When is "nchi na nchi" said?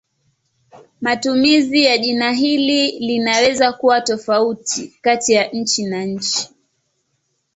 5.49-6.49